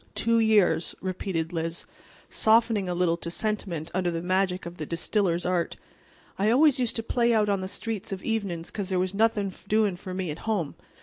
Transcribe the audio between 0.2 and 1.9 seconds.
years," repeated Liz,